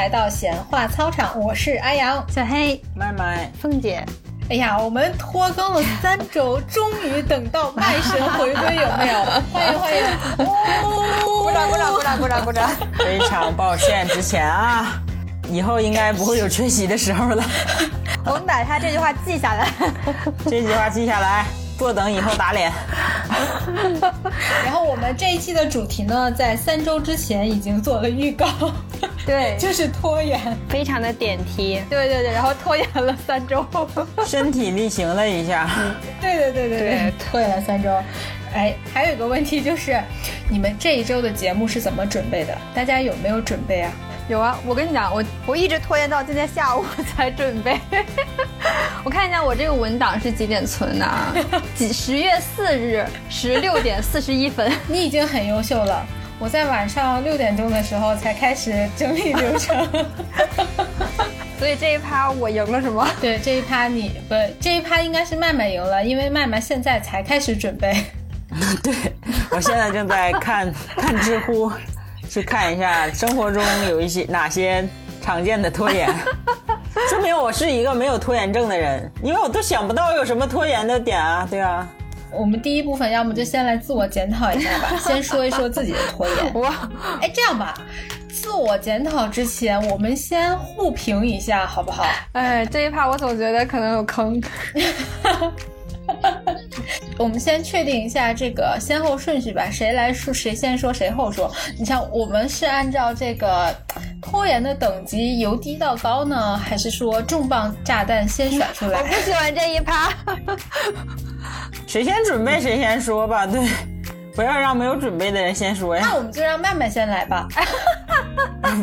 [0.00, 2.24] 来到闲话操场，我是阿阳。
[2.26, 4.02] 小黑、麦麦、凤姐。
[4.48, 9.22] 哎呀，我们拖更了三周，终于等到麦神回归，有没有？
[9.52, 10.02] 欢迎欢迎！
[10.38, 12.70] 鼓掌鼓掌鼓掌鼓掌鼓掌！
[12.98, 14.98] 非常抱歉，之前啊，
[15.50, 17.44] 以后应该不会有缺席的时候了。
[18.24, 19.68] 我们把他这句话记下来，
[20.48, 21.44] 这句话记下来，
[21.80, 22.70] 坐等以后打脸。
[24.66, 28.46] 然后我们这一期的主题呢，在三周之前已经做了预告，
[29.24, 31.80] 对， 就是拖延，非常的点题。
[31.88, 33.66] 对对对，然后拖延了三周，
[34.26, 35.70] 身体力行了一下。
[36.20, 37.88] 对对对对对，拖延了三周。
[38.52, 39.98] 哎，还有一个问题就是，
[40.50, 42.54] 你们这一周的节目是怎么准备的？
[42.74, 43.90] 大家有没有准备啊？
[44.30, 47.80] 有啊，我跟你讲，我我一直拖延到今天下午才准备。
[49.02, 51.34] 我看一下我这个文档是几点存的啊？
[51.74, 54.72] 几十月四日十六点四十一分。
[54.86, 56.06] 你已经很优秀了。
[56.38, 59.84] 我在晚上六点钟的时候才开始整理流程。
[61.58, 63.08] 所以这一趴我赢了是吗？
[63.20, 68.04] 对，这一趴你不，这一趴应该是麦麦赢了，因为麦麦现在才开始准备。
[68.80, 68.94] 对，
[69.50, 71.72] 我现在正在看看知乎。
[72.30, 74.86] 去看一下生活中有一些哪些
[75.20, 76.08] 常见的拖延，
[77.10, 81.88] 说明我是一个没有拖延症的人，因为我都想不到有什么拖延的点啊，对啊。
[82.32, 86.54] 我们第一部分要么就先来自我检讨一下吧， 先说一说自己的拖延。
[86.54, 86.88] 哇，
[87.20, 87.74] 哎，这样吧，
[88.28, 92.04] 自我检讨之前，我们先互评一下，好不好？
[92.34, 94.40] 哎，这一趴我总觉得可能有坑。
[97.20, 101.52] 我们先确定一下这个先后顺序吧，谁来说谁先说谁后说。
[101.78, 103.76] 你像我们是按照这个
[104.22, 109.00] 拖延的等级由低到高呢，还是说重磅炸弹先甩出来？
[109.04, 110.10] 我不喜欢这一趴，
[111.86, 113.68] 谁先准备谁先说吧，对。
[114.34, 116.02] 不要让没有准备的人先说呀。
[116.08, 117.46] 那我们就让曼曼先来吧。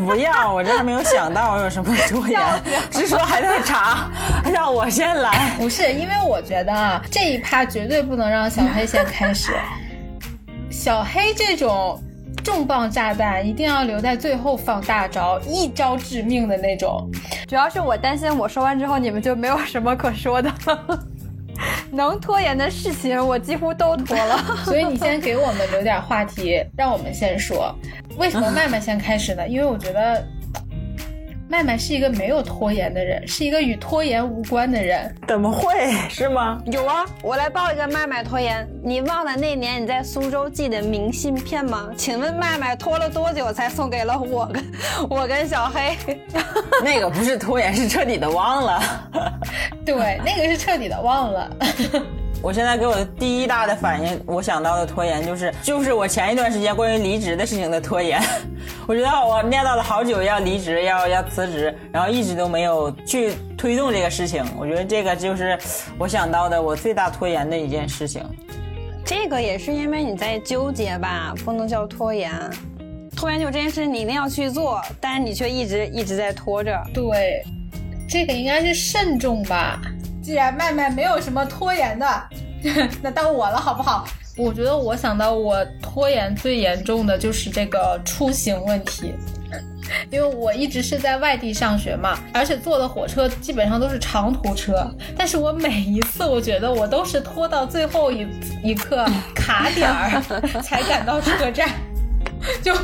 [0.05, 2.39] 不要，我这还没有想到我有什么拖延，
[2.91, 4.09] 是说还在查，
[4.51, 5.55] 让我先来。
[5.57, 9.53] 不是，因为我觉得啊，这一趴绝对不能让小黑先开始。
[10.69, 12.01] 小黑这种
[12.43, 17.09] 重磅炸弹一定要留在最后放大招，一招致命的那种。
[17.47, 20.51] 主要是我担心我说完之后你们就没有什么可说的。
[21.91, 24.37] 能拖延的事情，我几乎都拖了。
[24.65, 27.73] 所以你先给我们留点话题，让我们先说。
[28.17, 29.47] 为什么 麦麦先开始呢？
[29.47, 30.25] 因为我觉得。
[31.49, 35.15] 麦麦是一个没有拖延的人，是一个与拖延无关的人。
[35.27, 36.61] 怎么会是吗？
[36.65, 38.67] 有啊，我来报一个麦麦拖延。
[38.83, 41.89] 你忘了那年你在苏州寄的明信片吗？
[41.95, 44.63] 请问麦麦拖了多久才送给了我跟
[45.09, 45.97] 我跟小黑？
[46.83, 48.81] 那个不是拖延，是彻底的忘了。
[49.85, 51.49] 对，那个是彻底的忘了。
[52.41, 58.21] 我现在给我的第一大的反应，我想到的拖延就是，就是我前一段时间关于离职的事情的拖延。
[58.87, 64.45] 我觉得我念叨了好久要离职，要要辞职，然后一直都没有去推动这个事情。
[64.57, 65.57] 我觉得这个就是
[65.97, 68.23] 我想到的我最大拖延的一件事情。
[69.03, 72.31] 这个也是因为你在纠结吧，不能叫拖延。
[73.15, 76.79] 拖延就这件事你一定要去做，但是你却一直一直在拖着。
[76.93, 77.43] 对，
[78.07, 79.81] 这个应该是慎重吧。
[80.27, 82.05] 既然麦麦没有什么拖延的，
[83.01, 84.05] 那到我了，好不好？
[84.35, 89.13] 我觉得我想到我拖延最严重的就是这个出行问题，
[90.11, 94.85] 因为我一直是在外地上学嘛，而且坐的火车基本上都是长途车，
[95.17, 98.27] 但是我每一次我觉得我都是拖到最后一
[98.61, 100.21] 一刻卡点儿
[100.61, 101.69] 才赶到车站，
[102.61, 102.75] 就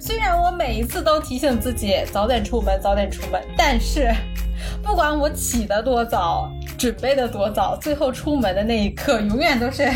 [0.00, 4.12] 虽然我每一次都提醒自己早点出门，早点出门，但是。
[4.82, 9.90] 不管我起得多早，准备的多早，最后出门的那一刻，永远都是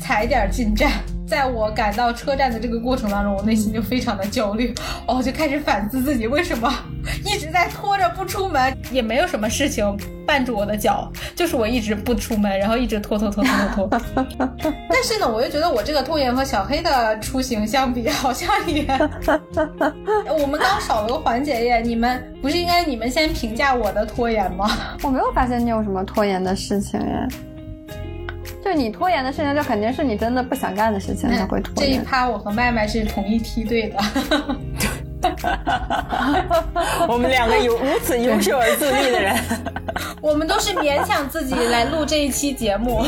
[0.00, 0.90] 踩点进站。
[1.32, 4.74] 在我赶到车站的这个过程当中，我内心就非常的焦虑，
[5.06, 6.70] 哦，就开始反思自己为什么
[7.24, 9.96] 一直在拖着不出门，也没有什么事情
[10.26, 14.00] 绊住我的脚，就是我一直不出门，然后一直拖拖拖拖拖拖。
[14.90, 18.84] 但是呢，我又觉得我这个拖延和小黑的出行相比，好像也
[20.38, 21.80] 我们刚少了个环节耶。
[21.80, 24.68] 你们不是应该你们先评价我的拖延吗？
[25.02, 27.26] 我没有发现你有什么拖延的事情耶。
[28.64, 31.92] 就你拖延的事情，就肯定是你真的不想干的事情才会拖延。
[31.96, 33.98] 这一趴我和麦麦是同一梯队的，
[37.08, 39.36] 我们两个有如此优秀而自律的人，
[40.20, 43.04] 我们都是勉强自己来录这一期节目。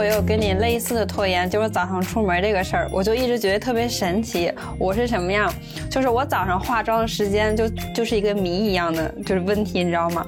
[0.00, 4.50] 我有跟你类似的拖延，就是早上出门这个事儿，我就一直觉得特别神奇。
[4.78, 5.52] 我是什么样？
[5.90, 10.24] 就是我早上化妆的时间就就是一个谜一样的，就是问题，你知道吗？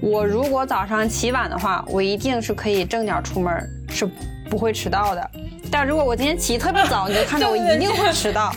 [0.00, 4.08] 我如果早上起晚的话，我一定是可以正点出门，是
[4.48, 5.30] 不会迟到的。
[5.68, 8.54] 但如果我今天起特别早，你就看着我 一定会迟到。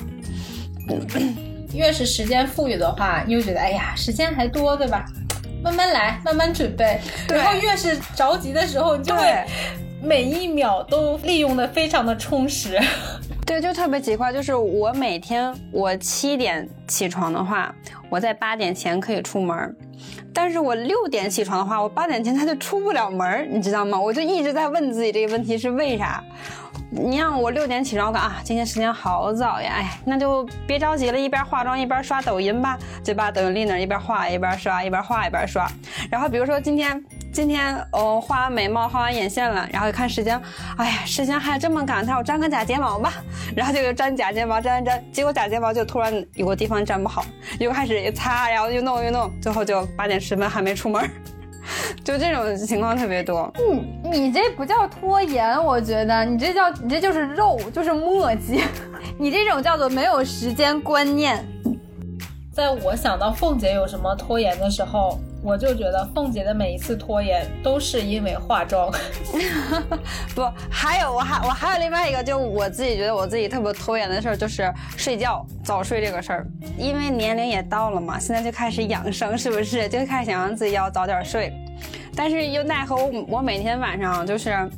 [1.74, 5.06] 越是时间富裕的话，你就觉得哎呀，时间还多，对吧？
[5.64, 7.00] 慢慢来，慢慢准备。
[7.30, 9.44] 然后越是着急的时候，你就会
[10.02, 12.80] 每一秒都利用的非常的充实。
[13.46, 17.74] 对，就特别奇怪，就是我每天我七点起床的话，
[18.10, 19.76] 我在八点前可以出门
[20.34, 24.00] 但是我六点起床的话，我八点前他就出不了门你知道吗？
[24.00, 26.24] 我就一直在问自己这个问题是为啥。
[26.94, 35.66] 你让我六点起床，我看啊，今天时间好早呀，哎，那就别着急了，一边化妆一边刷抖音吧，嘴巴抖音立那一边画一边刷，一边画一边刷。
[36.10, 37.02] 然后比如说今天
[37.32, 40.40] 今天哦画完眉毛画完眼线了，然后一看时间，
[40.78, 43.14] 哎呀，时间还这么赶，那我粘个假睫毛吧，
[43.56, 47.24] 然后就粘假睫毛，粘粘粘，结果假睫毛就突然有个地方粘不好，
[47.60, 51.10] 又开始一擦，然后又弄又弄，最后就八点十分还没出门。
[52.04, 53.52] 就这种情况特别多。
[53.60, 58.62] 嗯，你这不叫拖延，我觉得你这叫你这就是肉，就是磨叽。
[59.18, 61.46] 你这种叫做没有时间观念。
[62.52, 68.92] 在我想到凤姐有什么拖延的时候，我就觉得凤姐的每一次拖延都是因为化妆。
[70.36, 76.48] 不，还有我还我还有另外一个，就我自己觉得我自己特别拖延的事儿，就是睡觉早睡这个事儿。
[76.78, 79.90] 因为年龄也到了嘛，现在就开始养生，是不是？
[79.90, 81.52] 就开始想让自己要早点睡。
[82.16, 84.70] 但是又奈何我，我每天晚上就是，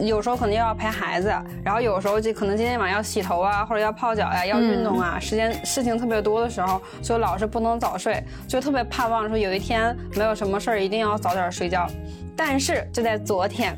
[0.00, 1.32] 有时候可能又要陪孩子，
[1.64, 11.86] 然后有时候就可能今天晚上要洗头啊，或者要泡脚呀，要运动啊，时间事情特别多的时候，就老是不能早睡，就特别盼望说有一天没有什么事儿，一定要早点睡觉。
[12.36, 13.76] 但是就在昨天。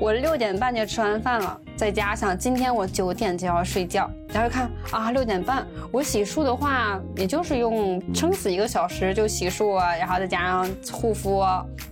[0.00, 11.40] 我六点半就吃完饭了，再加上今天我九点就要睡觉，然后看啊六点半，我洗漱的话也就是用撑死一个小时就洗漱啊，然后再加上护肤、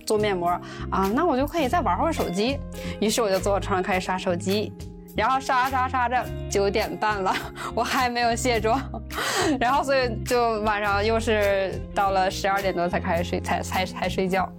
[0.05, 0.49] 做面膜
[0.91, 2.59] 啊，那我就可以再玩会儿手机。
[2.99, 4.73] 于是我就坐床上开始刷手机，
[5.15, 7.33] 然后刷刷刷着九点半了，
[7.73, 8.77] 我还没有卸妆，
[9.57, 14.51] 然后所以就晚上又是到了十二点多才开始睡，才才才睡觉。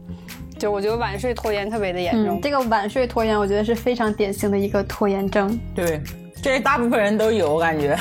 [0.58, 5.58] 就我觉得晚睡拖延特别的严重，这个晚睡拖延我觉得是非常典型的一个拖延症。
[5.74, 6.00] 对，
[6.42, 7.96] 这大部分人都有我感觉。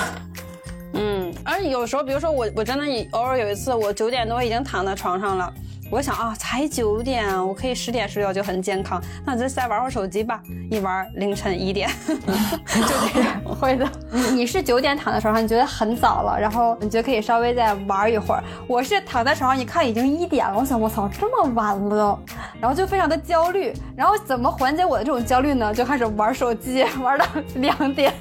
[0.93, 5.53] 嗯，而有时候，比如说我，我真的偶尔有一次，我九点多已经躺在床上了。
[5.89, 9.01] 我想啊，才九点，我可以十点睡觉就很健康。
[9.25, 13.41] 那就再玩会儿手机吧，一玩凌晨一点， 就这样。
[13.43, 18.43] 会的，你你是九点躺在床上，你觉得很早了，然后你觉得可以稍微再玩一会儿。
[18.67, 22.19] 我是躺在床上一看已经一点了，我想我操这么晚了，
[22.59, 23.73] 然后就非常的焦虑。
[23.95, 25.73] 然后怎么缓解我的这种焦虑呢？
[25.73, 27.25] 就开始玩手机，玩到
[27.55, 28.13] 两点，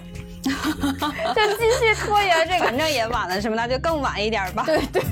[0.44, 2.64] 就继续拖延这个。
[2.66, 3.56] 反正也晚了，是吧？
[3.56, 4.62] 那就更晚一点吧。
[4.64, 5.02] 对对。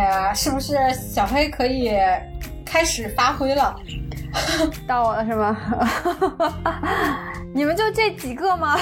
[0.00, 1.92] 呀，是不是小黑可以
[2.64, 3.74] 开始发挥了？
[4.86, 5.56] 到我了是吗？
[7.54, 8.78] 你们就这几个吗？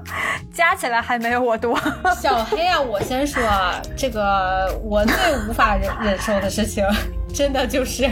[0.52, 1.78] 加起来还没有我多。
[2.20, 5.14] 小黑啊，我先说啊，这个我最
[5.48, 6.84] 无法忍忍受的事情，
[7.32, 8.08] 真的就是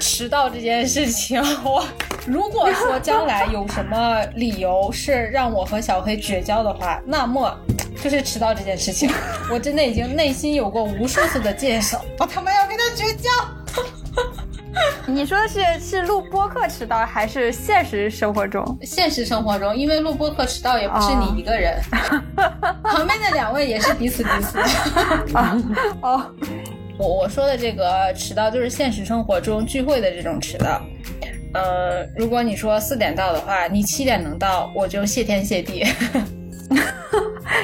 [0.00, 1.40] 迟到这件事情。
[1.62, 1.86] 我
[2.26, 7.54] 如果说将来有什么理由是让我和小黑绝交的话，那么。
[8.02, 9.10] 就是迟到这件事情，
[9.50, 13.30] 我真的已经内心有过无数次的介绍，我他妈要跟他绝交。
[15.04, 18.78] 你说的是是录播课迟到，还是现实生活中？
[18.82, 21.80] 现实生活中，因为录播课迟到也不是你一个人，
[22.84, 24.58] 旁边的两位也是彼此彼此。
[26.00, 26.24] 哦，
[26.96, 30.80] 我我说的这个迟到就是现实生活中聚会的这种迟到。
[31.52, 35.84] 呃，如果你说四点到的话，你七点能到，我就谢天谢地。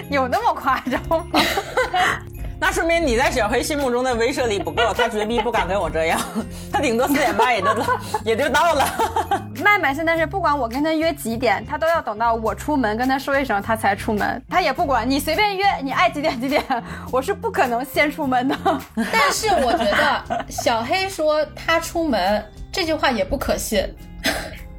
[0.10, 1.40] 有那么夸张吗？
[2.58, 6.18] 那说明你在小黑心目中的威慑力不够，他绝逼不敢跟我这样，
[6.72, 7.68] 他顶多四点半也就
[8.24, 8.86] 也就到了。
[9.62, 14.42] 麦麦现在是不管我跟他约几点，他都要等到我出门跟他说一声，他才出门。
[14.48, 16.64] 他也不管你随便约，你爱几点几点，
[17.12, 18.56] 我是不可能先出门的。
[19.12, 23.86] 但是我觉得小黑说他出门这句话也不可信。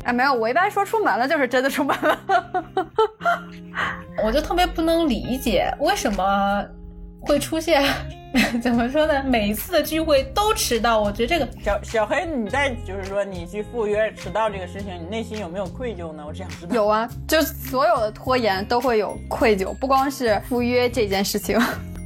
[0.08, 2.18] 啊，没有，我一般说出门了就是真的出门了。
[4.24, 6.66] 我就特别不能理解为什么
[7.20, 7.84] 会出现，
[8.64, 9.22] 怎么说呢？
[9.24, 16.24] 每一次的聚会都迟到，我觉得这个小小黑，你在就是说你去赴约迟到这个事情，你内心有没有愧疚呢？
[16.26, 16.74] 我这样知道。
[16.74, 21.60] 有啊，就所有的拖延都会有愧疚，不光是赴约这件事情。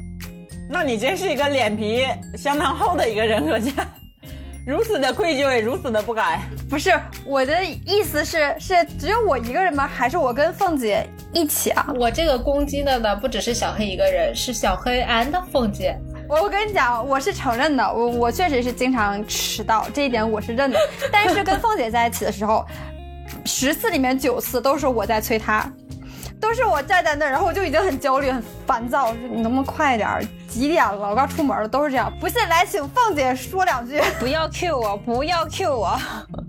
[0.67, 3.71] 那你真是一个脸皮相当厚的一个人，可见。
[4.65, 6.39] 如此的愧疚，也如此的不敢。
[6.69, 6.91] 不是
[7.25, 9.87] 我的意思是，是只有我一个人吗？
[9.87, 11.87] 还是我跟凤姐一起啊？
[11.95, 15.97] 我这个攻击的呢，不只是小黑一个人，是小黑 and 凤姐。
[16.29, 20.77] 我我跟你讲，我是承认的，我我确实是经常迟到，这一点我是认的。
[21.11, 22.63] 但是跟凤姐在一起的时候，
[23.45, 25.67] 十次里面九次都是我在催她，
[26.41, 30.25] 都是我站在那儿，然后我就已经很焦虑、很烦躁，我说你能不能快点儿？
[30.49, 31.09] 几点了？
[31.09, 32.11] 我刚出门了，都是这样。
[32.19, 34.01] 不信来请凤姐说两句。
[34.19, 35.97] 不要 Q 我，不要 Q 我，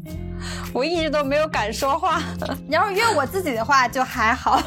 [0.75, 2.21] 我一直都没有敢说话。
[2.67, 4.61] 你要是约我自己的话就还好，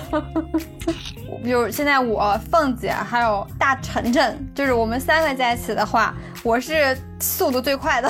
[1.44, 6.14] 比如现在我凤姐还有大晨晨，就是我们三个在一起的话，
[6.44, 8.10] 我是速度最快的，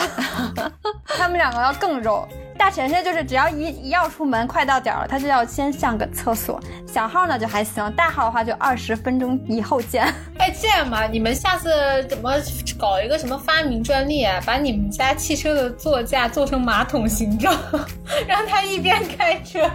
[1.08, 2.28] 他们两个要更肉。
[2.58, 6.60] 大晨晨就是只要一一要出门，快到点儿了，他就要先上个厕所。
[6.88, 10.04] 小号呢就还行，大号的话就二十分钟以后见。
[10.38, 11.70] 哎，这样吧，你们下次
[12.10, 12.32] 怎么
[12.80, 14.42] 搞一个什么发明专利啊？
[14.46, 17.56] 把你们家汽车的座驾做成马桶形状，
[18.28, 19.70] 让他一边开车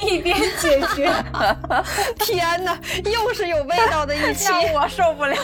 [0.00, 1.12] 一边解决。
[2.18, 5.36] 天哪，又是有味道的一期， 让我受不了。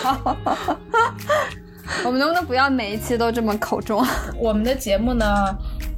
[2.05, 4.05] 我们能不能不要每一期都这么口重？
[4.39, 5.27] 我们的节目呢？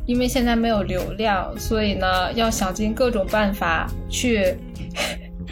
[0.06, 4.56] 因为现在没有流量，所以呢，要想尽各种办法去。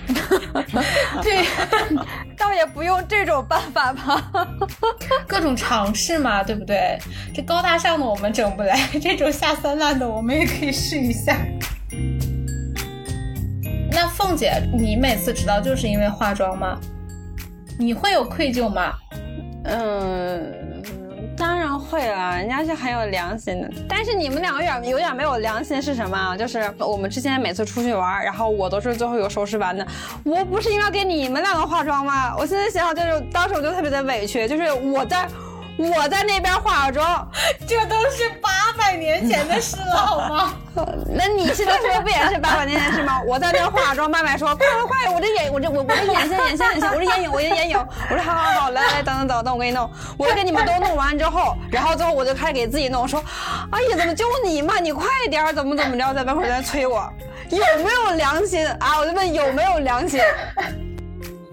[1.22, 1.44] 对，
[2.36, 4.48] 倒也不用这种办法吧。
[5.26, 6.98] 各种尝试嘛，对不对？
[7.34, 11.36] 这高大上的我们整不来，这种下三滥的我们也可以试一下。
[13.90, 16.78] 那凤姐，你每次迟到就是因为化妆吗？
[17.78, 18.92] 你会有愧疚吗？
[19.64, 20.73] 嗯。
[21.36, 23.70] 当然会了，人家是很有良心的。
[23.88, 26.36] 但是你们两个有点有点没有良心是什么？
[26.36, 29.86] 就是我们之前每次出去玩，然后我都是最后有收拾完的。
[30.24, 32.34] 我不是应该给你们两个化妆吗？
[32.38, 35.28] 我现在想想，就是当时我就特别的委屈，就是我在。
[35.76, 37.28] 我在那边化妆，
[37.66, 40.54] 这都是八百年前的事了， 好吗？
[41.14, 43.20] 那你现在说不也是八百年前的事吗？
[43.26, 49.90] 我在那化妆，麦麦说快快快，我这眼我这我我这眼线眼线眼线，我这眼影我这眼影，我说好好好，来来等等等等，我给你弄。
[50.16, 53.22] 我给你们都弄完之后，然后最后我就开始给自己弄，说，
[53.70, 54.78] 哎呀，怎么就你嘛？
[54.78, 57.12] 你快点，怎么怎么着，在门口在催我，
[57.50, 58.98] 有没有良心啊？
[59.00, 60.20] 我就问有没有良心。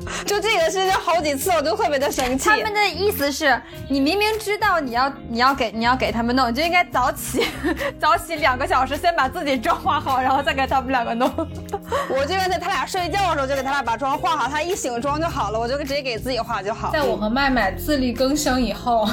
[0.26, 2.50] 就这个事情好几次，我就特别的生气。
[2.50, 7.46] 他们的意思是你明明知道你要你要给你要给他们弄，你就应该早起，
[8.00, 11.30] 早起两个小时，先把自己妆化好，然后再给他们两个弄。
[12.10, 16.92] 我这边在他俩睡觉的时候就给他俩把妆化好，他一醒妆就好了，我就直接给自己化就好。
[16.92, 19.08] 在我和麦麦自力更生以后，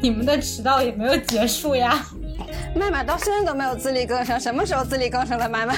[0.00, 2.04] 你们的迟到也没有结束呀。
[2.74, 5.48] 麦麦到现在都没有自力更生，什么时候自力更生了？
[5.48, 5.76] 麦麦，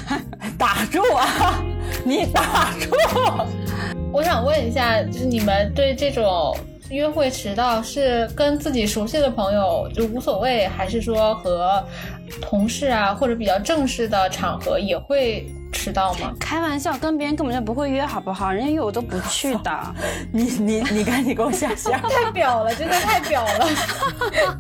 [0.57, 1.61] 打住啊！
[2.05, 2.91] 你打住！
[4.15, 6.57] 我想问一下，就是你们对这种
[6.89, 11.85] 约会迟到是跟自己熟悉的朋友就无所谓，还是说和
[12.41, 16.33] 同事啊或者比较正式的场合也会迟到吗？
[16.39, 18.53] 开玩笑，跟别人根本就不会约，好不好？
[18.53, 19.95] 人家约我都不去的。
[20.31, 22.01] 你你你赶紧给我下线！
[22.09, 23.67] 太表了，真的太表了，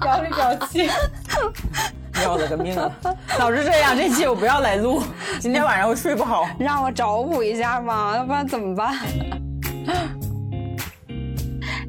[0.01, 0.91] 表里表气。
[2.25, 2.93] 要了个命了！
[3.39, 5.01] 早知这样，这期我不要来录。
[5.39, 8.99] 今天晚上我睡不好，让我找补一下嘛，要不然怎么办？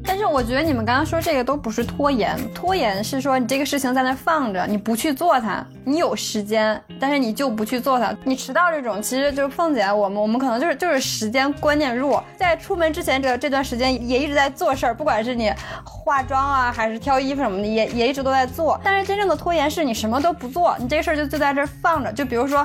[0.08, 5.66] 但是我觉得你们刚刚说这个都不是拖延，拖延是说你这个事情在那放着，你不去做它。
[5.84, 8.14] 你有时间，但是你就不去做它。
[8.24, 15.52] 你迟到这种，其实就是凤姐我们，我们可能就是就是时间观念弱，在出门之前这这段时间也一直在做事儿，不管是你
[15.84, 18.80] 化妆啊，还是挑衣服什么的，也也一直都在做。
[18.84, 22.12] 但是真正的拖延是你什么都不做，你这事儿就就在这儿放着。
[22.12, 22.64] 就比如说。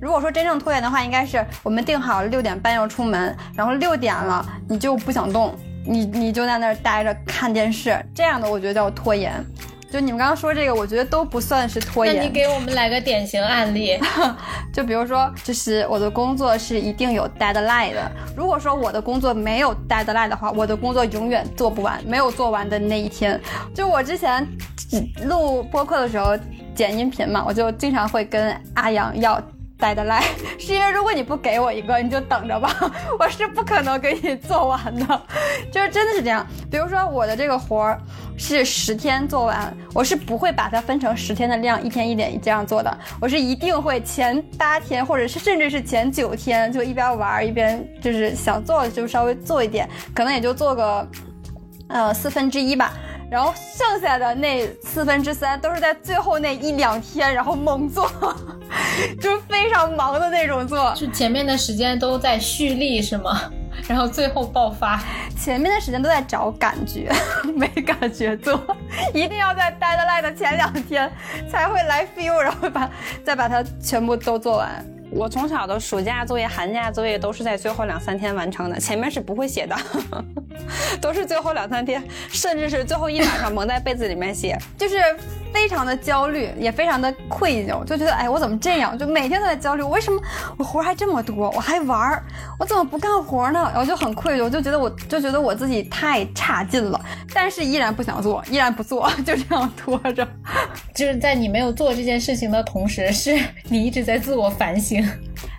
[0.00, 9.44] 如果说真正拖延的话，应该是我们定好了六点半要出门，然后六点了你就不想动，你你就在那儿待着看电视，这样的我觉得叫拖延。
[9.90, 12.14] 就你们刚刚说这个，我觉得都不算是拖延。
[12.14, 13.98] 那你给我们来个典型案例，
[14.70, 18.12] 就比如说，就是我的工作是一定有 deadline 的。
[18.36, 23.40] 如果说我的工作没有 deadline 的话，我的工作永远做不完，没有做完的那一天。
[23.74, 24.46] 就我之前
[25.24, 26.38] 录播客的时候
[26.74, 29.42] 剪音频嘛，我就经常会跟阿阳要。
[29.78, 30.24] 待得来，
[30.58, 32.74] 是因为如果你不给我一个，你就等着吧，
[33.18, 35.22] 我是不可能给你做完的，
[35.70, 36.44] 就是真的是这样。
[36.70, 38.00] 比如说我的这个活儿
[38.36, 51.08] 是十天做完，我是不会把它分成十天的量，一天一点这样做的，我是一定会前八天或者是甚至是前九天就一边玩一边就是想做就稍微做一点，可能也就做个
[51.86, 52.92] 呃四分之一吧。
[53.30, 58.10] 然后剩下的那四分之三都是在最后那一两天，然后猛做，
[59.20, 60.92] 就是非常忙的那种做。
[60.94, 63.40] 就前面的时间都在蓄力是吗？
[63.86, 65.00] 然后最后爆发。
[65.38, 67.10] 前面的时间都在找感觉，
[67.54, 68.60] 没感觉做，
[69.14, 71.10] 一定要在 deadline 的前两天
[71.50, 72.90] 才会来 feel，然后把
[73.24, 74.84] 再把它全部都做完。
[75.10, 79.76] 我从小的暑假作业、寒假作业都是在最后两三天完成的，前面是不会写的，
[81.00, 84.96] 都是最后两三天，甚至是最后一晚上蒙在被子里面写，就是
[85.52, 88.98] 非常的焦虑，也非常的愧疚，就觉得哎，我怎么这样？
[88.98, 90.20] 就每天都在焦虑，我为什么
[90.56, 92.22] 我活还这么多，我还玩儿，
[92.58, 93.70] 我怎么不干活呢？
[93.72, 97.00] 然后就很愧疚，就觉得我就觉得我自己太差劲了，
[97.34, 100.26] 但是依然不想做，依然不做，就这样拖着。
[100.94, 105.06] 就是在你没有做这件事情的同时，是你一直在自我反省。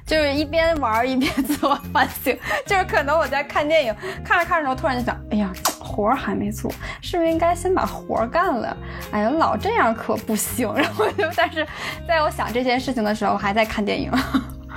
[0.09, 2.35] 就是一边玩一边自我反省，
[2.65, 8.75] 就是可能我在看电影，看着看着，我突然就想，哎呀，活儿还没做，是不是应该先把活儿干了？
[9.11, 10.73] 哎呀，老这样可不行。
[10.73, 11.63] 然后就，但是
[12.07, 14.11] 在我想这件事情的时候，还在看电影，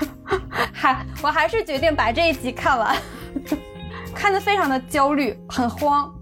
[0.70, 2.94] 还我还是决定把这一集看完，
[4.14, 6.12] 看得非常的焦虑，很慌，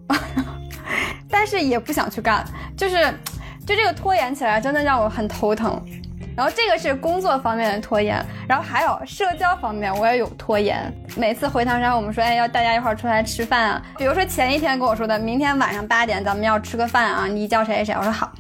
[1.29, 2.45] 但是也不想去干，
[2.77, 3.13] 就是
[3.67, 5.85] 就这个拖延起来，真的让我很头疼。
[6.41, 8.19] 然后这个是工作方面的拖延，
[8.49, 10.91] 然后还有社交方面我也有拖延。
[11.15, 13.83] 每次回唐山，我们说，哎，要大家一块儿出来吃饭啊。
[13.99, 18.33] 比如说前一天跟我说的，明天晚上八点咱们要吃个饭啊，你叫谁谁谁，我说好。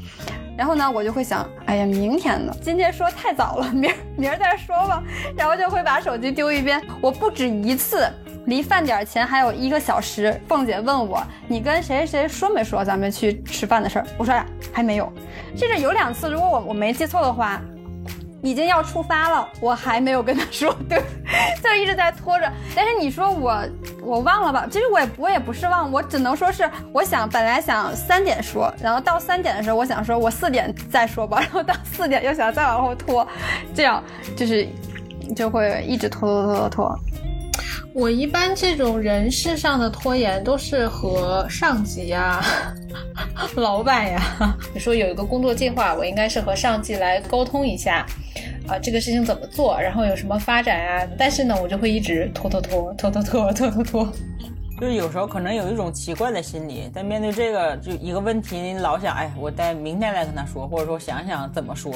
[0.57, 2.51] 然后呢，我就会想，哎呀，明天呢？
[2.63, 5.03] 今天说太早了，明儿明儿再说吧。
[5.37, 6.83] 然后就会把手机丢一边。
[7.03, 8.11] 我不止一次，
[8.47, 14.07] 离饭点前还有一个小时，凤姐问我，你跟谁谁说没说咱们去吃饭的事儿？
[14.17, 15.13] 我说呀，还没有。
[15.55, 17.61] 甚至有两次，如果我我没记错的话。
[18.43, 21.03] 已经要出发了，我还没有跟他说，对，
[21.63, 22.51] 就一直在拖着。
[22.75, 23.63] 但是你说我
[24.03, 24.67] 我忘了吧？
[24.71, 33.27] 其实我也我也不是忘，我只能说是我想本来想三点说，然后到三点的时候我想说我四点再说吧，然后到四点又想再往后拖，
[33.75, 34.03] 这样
[34.37, 34.67] 就是
[35.37, 37.01] 就会一直拖拖拖拖拖。
[37.93, 42.41] 我一般这种人事上的拖延都是和上级呀、
[43.57, 44.21] 老板呀，
[44.73, 48.07] 比如说有一个工作计划，我应该是和上级来沟通一下。
[48.69, 51.09] 啊，这个事情怎么做，然后有什么发展啊？
[51.19, 54.13] 但是呢，我就会一直拖拖拖拖拖拖 拖拖拖。
[54.81, 61.93] 就是有时候可能有一种奇怪的心理，但面对这个就一个问题，你老想，哎，我待明天再跟他说，或者说想想怎么说，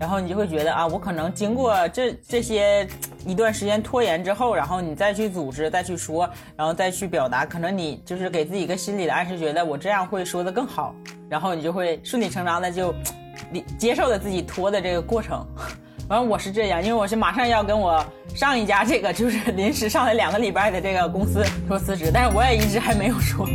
[0.00, 2.88] 然后你就会觉得啊，我可能经过这这些
[3.26, 10.94] 一段时间拖延之后，然后你再去组织，再去说，然后再去表达，可能你就是给自己一个心理的暗示，觉得我这样会说的更好，
[11.28, 12.94] 然后你就会顺理成章的就
[13.52, 15.46] 你接受了自己拖的这个过程。
[16.08, 18.02] 反正我是这样，因为我是马上要跟我
[18.34, 23.46] 上一家这个就是临时上来两个礼拜的这个公司说辞职，但是我也一直还没有说。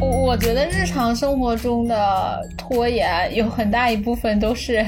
[0.00, 4.84] 我我觉得日常生活中的拖延有很大一部分都是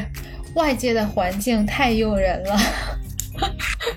[0.54, 2.56] 外界的环境太诱人了，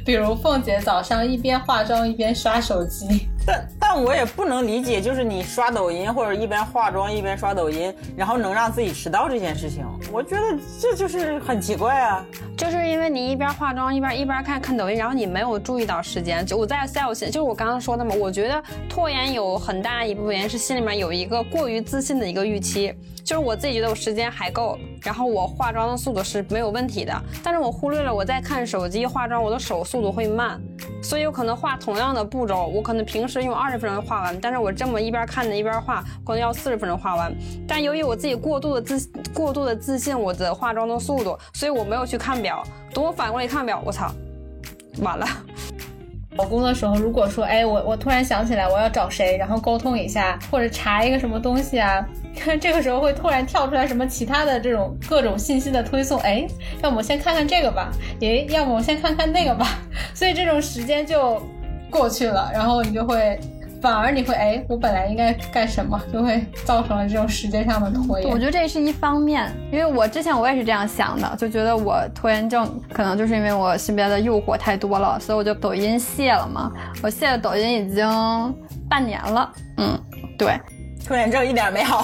[0.05, 3.29] 比如凤姐早上一边化妆一边刷手机。
[3.47, 10.41] 但但我也不能理解，就是你刷抖音或者一边化妆一边刷抖音，然后能让自己迟到这件事情，我觉得
[10.81, 12.25] 这就是很奇怪啊。
[12.57, 16.45] 就是因为你一边化妆一边一边看看抖音，然后你没有注意到时间。
[16.45, 22.93] 就我在在我心，就是我刚刚说的嘛，我觉得拖延有很大一部分原因是心里面有一个过于自信的一个预期，
[23.25, 27.13] 就是我自己觉得我时间还够，然后我化妆的速度是没有问题的，
[27.43, 30.57] 但是我忽略了我在看手机化妆，我的手速度会慢，
[31.03, 37.35] 所以有可能画同样的步骤，我可能平时用二十分钟画完，但是我这么一边看着一边画，可能要四十分钟画完。
[37.67, 42.63] 但由于我自己过度的自过度的自信我的化妆的速度，所以我没有去看表。
[42.93, 44.13] 等我反过来一看表，我操，
[45.01, 45.25] 完了。
[46.37, 52.05] 老公的时候，如果说，哎，我我突然想起来我要找谁，然后沟通一下，或者查一个什么东西啊，
[52.37, 56.45] 看 这个时候会突然跳出来什么其他的这种各种信息的推送，哎，
[56.83, 59.79] 要么先看看这个吧，诶，要么我先看看那个吧，
[60.13, 61.41] 所以这种时间就
[61.89, 63.39] 过去了，然后你就会。
[63.85, 68.27] 反而你会哎，我本来应该干什么，就会造成了这种时间上的拖延。
[68.27, 76.71] 我觉得这是一方面，因为我之前我也是这样想的，就觉得我拖延症可能就是因为我身边的诱惑太多了，所以我就抖音卸了嘛。
[77.03, 78.03] 我卸了抖音已经
[78.89, 79.95] 半年了，嗯，
[80.35, 80.59] 对。
[81.07, 82.03] 拖延症一点没好，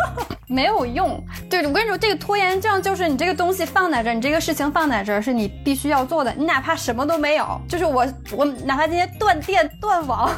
[0.46, 1.18] 没有用。
[1.48, 6.30] 对，我跟你说，这个拖延症就是你这个东西放在这儿，你这个事情放在这儿是你必须要做的。
[6.34, 10.30] 你哪怕什么都没有，就是我我哪怕今天断电断网，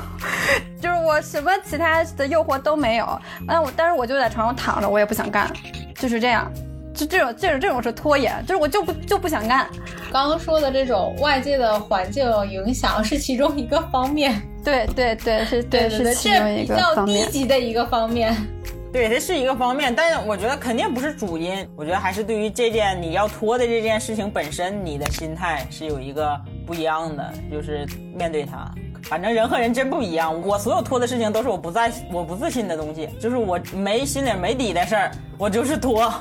[0.80, 5.50] 就是我什么其他的诱惑都没有，那我但是我就在床上躺着，我也不想干，
[5.96, 6.50] 就是这样。
[6.94, 9.68] 就这种这种这种是拖延，就是我就不就不想干。
[10.12, 14.40] 刚刚说的这种外界的环境影响是其中一个方面。
[14.64, 17.26] 对对对，是对是其中一个方面。
[17.26, 18.32] 低级的一个方面。
[18.92, 21.68] 对，这是一个方面，但是我觉得肯定不是主因。
[21.74, 28.72] 我觉得还是对于这件你要拖的这件事情本身，你的心态是有一个不一样的，就是面对它。
[29.04, 30.40] 反正人和人真不一样。
[30.42, 36.12] 我所有拖的事情都是我不在我不自信的东西，就是我没心里没底的事儿，我就是拖。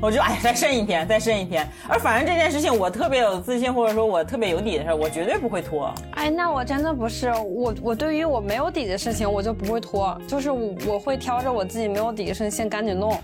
[0.00, 1.66] 我就哎再慎一天，再慎一天。
[1.88, 5.90] 而反正这件事情我特别有自信，或者说我特别有底的事儿，我绝对不会拖。
[6.12, 13.16] 哎，那我真的不是我，我对于我没有底的事情，我就不会拖，就是我我会挑着我自己没有底的事情先赶紧弄。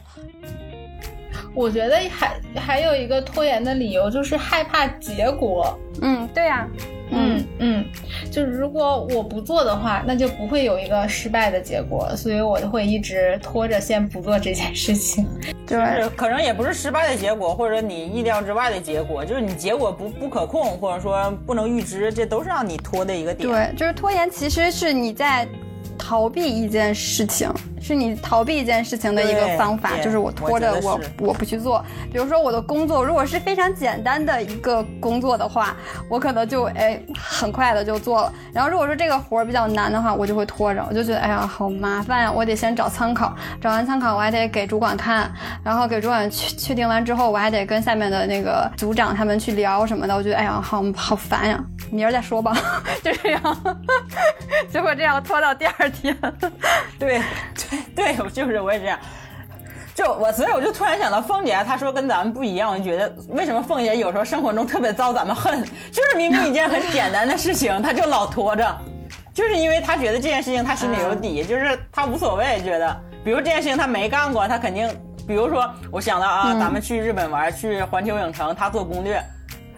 [1.54, 5.76] 我觉得还还有一个拖延的理由就是害怕结果。
[6.00, 6.66] 嗯，对呀、
[7.12, 7.84] 嗯嗯，
[8.30, 15.26] 就是如果我不做的话，那就不会有一个失败的结果，所以我会一直拖着先不做这件事情。
[15.66, 23.48] 就是可能也不是失败的结果，或者你意料之外的结果，就是你结果不不可控，或者说不能预知，这都是让你拖的一个点。
[23.48, 25.46] 对，就是拖延其实是你在
[25.96, 27.48] 逃避一件事情，
[27.80, 31.84] 是你逃避一件事情的一个方法，就是我拖着我我不去做。
[32.12, 35.74] 比如说我的工作如果是非常简单的一个工作的话，
[36.08, 38.32] 我可能就哎很快的就做了。
[38.52, 45.30] 然后如果说这个活儿比较难的话，我就会拖着，我就觉得哎呀好麻烦呀，我得先找参考，找完参考我还得给主管看，
[45.64, 51.58] 然后给主管确确定完之后，我还得跟下面的那个组长他们去聊什么的，我觉得哎呀好好烦呀，
[51.90, 52.54] 明儿再说吧，
[53.02, 53.40] 就这样，
[54.70, 56.16] 结果这样拖到第二天。
[56.98, 57.20] 对
[57.70, 57.78] 对
[58.14, 58.98] 对，我就是我也这样。
[59.94, 68.78] 就我，所以我就突然想到，凤姐她说跟咱们不一样，我就觉得为什么凤姐有时候生活中特别遭咱们恨，就是明明一件很简单的事情，她就老拖着，
[69.34, 74.88] 就是因为她觉得这件事情她心里有底，就是她无所谓，觉得，比如这件事情她没干过，她肯定，
[75.26, 79.22] 比如说我想到啊，咱们去日本玩，去环球影城，她做攻略。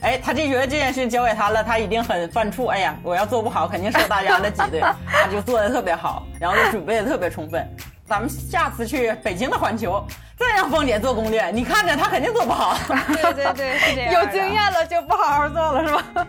[0.02, 2.66] 哎，他就觉得这件事交给他了，他一定很犯怵。
[2.68, 4.80] 哎呀，我要做不好，肯定受大家的挤兑。
[5.06, 7.66] 他就做的特别好，然后就准备的特别充分。
[8.04, 10.04] 咱们下次去北京的环球，
[10.36, 12.76] 再让凤姐做攻略，你看着她肯定做不好。
[13.08, 14.12] 对对对，是这样。
[14.20, 14.42] 有经。
[14.52, 16.26] 验了就不好好做了是吧？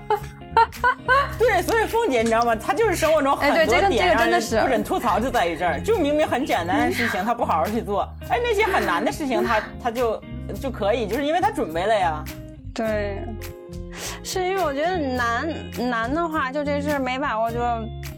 [1.40, 2.56] 对，所以凤姐你知道吗？
[2.56, 5.82] 她就是生活中很多点让人这个真的是不忍吐槽，就在于这儿。
[5.82, 10.22] 就明明很简单的事情，她不好好去做，哎，那些很难的事情，她她就
[10.62, 12.24] 就可以，就是因为她准备了呀。
[12.74, 13.24] 对，
[14.24, 15.48] 是因为我觉得难
[15.90, 17.60] 难的话，就这事儿没把握就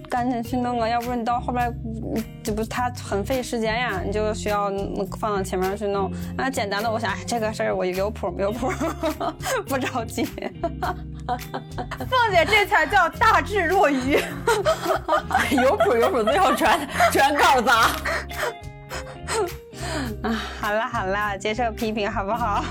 [0.09, 1.67] 赶紧去弄啊，要不然你到后边
[2.15, 6.09] 嗯这不它很费时间呀，你就需要嗯放到前面去弄。
[6.37, 8.71] 那，简单的我想，哎，这个事儿我有谱有谱，
[9.67, 10.23] 不着急。
[11.25, 14.19] 凤姐这才叫大智若愚。
[15.51, 17.73] 有谱有谱，最后全全搞砸。
[20.21, 22.63] 啊，好啦好啦，接受批评好不好？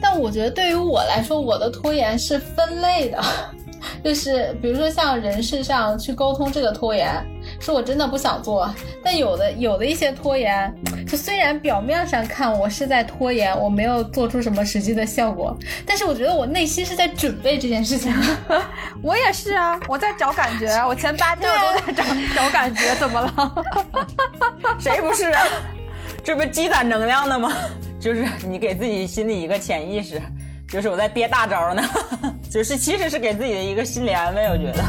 [0.00, 3.22] 但我觉得对于我来说，我的拖延是分类的，
[4.02, 7.14] 就是比如说像人事上去沟通这个拖延，
[7.60, 8.72] 是我真的不想做。
[9.02, 10.72] 但有的有的一些拖延，
[11.08, 18.14] 就虽然表面上看我是在拖延，我没有做出什么实际的效果，但是我觉得我内心是在准备这件事情。
[19.02, 22.04] 我也是啊，我在找感觉，我前八天我都在找
[22.36, 23.64] 找感觉，怎么了？
[24.78, 25.42] 谁不是啊？
[26.22, 27.52] 这不积攒能量的吗？
[28.00, 30.20] 就是 你给自己心里一个潜意识，
[30.68, 31.82] 就是我在憋大招呢，
[32.50, 34.46] 就是其实是给自己的一个心理安慰。
[34.46, 34.82] 我觉得，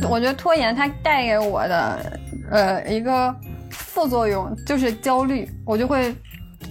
[0.08, 2.18] 我觉得拖延它带给我的
[2.50, 3.34] 呃一个
[3.70, 6.14] 副作用就是焦虑，我就会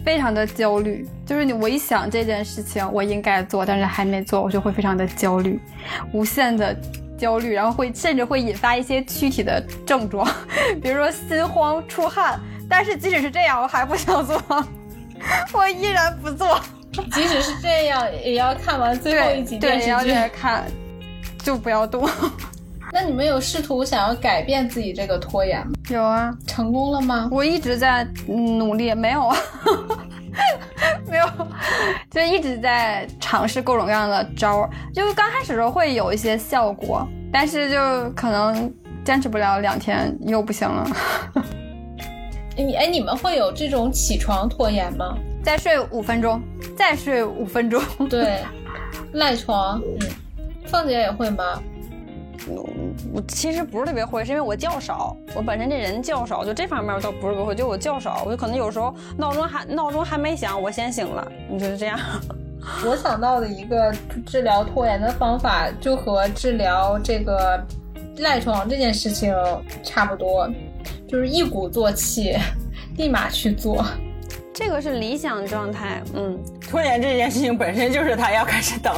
[0.03, 1.07] 非常的焦虑。
[1.25, 5.59] 就是你我一想这件事情我应该做，但是还没做，我就会非常的焦虑，
[6.11, 6.75] 无限的。
[7.15, 10.27] 焦虑，然后会甚至会引发一些躯体的症状，
[10.81, 12.37] 比如说心慌、出汗。
[12.75, 14.41] 但是即使是这样，我还不想做，
[15.53, 16.59] 我依然不做。
[17.11, 20.11] 即使是这样，也要看完最后一集电视剧。
[20.11, 20.63] 在看，
[21.43, 22.09] 就不要动。
[22.91, 25.73] 那你们有试图想要改变自己这个拖延吗？
[25.91, 27.29] 有啊，成功了吗？
[27.31, 29.37] 我一直在嗯努力，没有啊，
[31.07, 31.25] 没有，
[32.09, 34.69] 就一直在尝试各种各样的招儿。
[34.91, 38.73] 就刚开始的时候会有一些效果，但是就可能
[39.05, 40.87] 坚持不了两天又不行了。
[42.55, 45.17] 你哎，你们会有这种起床拖延吗？
[45.43, 46.41] 再睡五分钟，
[46.77, 47.81] 再睡五分钟。
[48.09, 48.39] 对，
[49.13, 49.81] 赖床。
[49.99, 50.07] 嗯，
[50.65, 51.61] 凤姐也会吗？
[53.13, 61.97] 我其实不是特别会，是因为我觉少，我本身这人觉少，就这方面我倒不是不会，就我觉少，我就可能有时候闹钟还闹钟还没响，我先醒了，你就是这样。
[62.85, 63.93] 我想到的一个
[64.25, 67.61] 治疗拖延的方法，就和治疗这个
[68.17, 69.33] 赖床这件事情
[69.81, 70.49] 差不多，
[71.13, 72.35] 就是一鼓作气，
[72.97, 73.85] 立马去做。
[74.51, 78.91] 这个是理想状态，嗯，拖延这件事情本身就是他要开始等，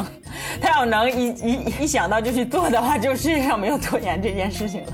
[0.62, 4.94] 他要能一一一想到就去做的话，就世界上没有拖延这件事情了。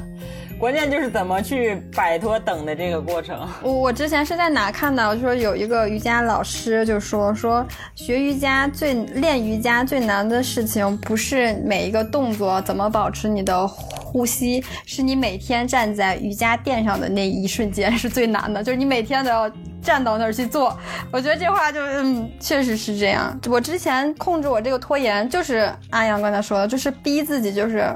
[0.61, 3.49] 关键就是怎么去摆脱等的这个过程。
[3.63, 20.77] 我我之前是在哪看到，就说有一个瑜伽老师就说说学瑜伽最练瑜伽最难的事情不是每一个动作怎么保持你的呼吸，是你每天站在瑜伽垫上的那一瞬间是最难的，就是你每天都要站到那儿去做。
[21.11, 23.35] 我觉得这话就嗯，确实是这样。
[23.49, 27.91] 我之前控制我这个拖延，就是阿阳刚才说的，就是逼自己，就是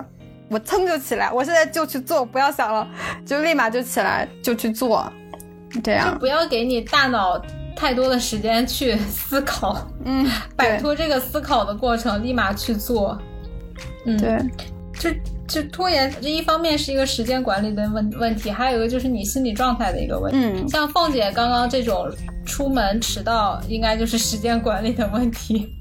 [0.50, 2.88] 我噌就起来，我现在就去做，不要想了，
[3.26, 5.12] 就立马就起来就去做，
[5.84, 7.42] 这样就不要给你大脑。
[7.78, 13.20] 太多的时间去思考，嗯， 摆脱这个思考的过程，立马去做，
[14.06, 14.40] 嗯，对，
[14.98, 15.10] 就
[15.46, 20.40] 就拖延，这一方面是一个时间管理的问问题，还有一个就是你心理状态的一个问题。
[20.42, 22.10] 嗯，像凤姐刚刚这种
[22.46, 25.76] 出门迟到，应该就是时间管理的问题。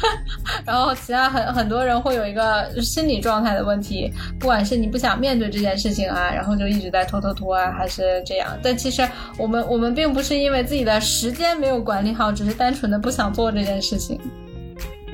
[0.66, 8.48] 然后，其他很很多人会有一个心理状态的问题，不管是你不想面对这件事情啊，然后就一直在拖拖拖啊，还是这样。
[8.62, 14.20] 但其实我们我们并不是因为自己的时间没有管理好，只是单纯的不想做这件事情。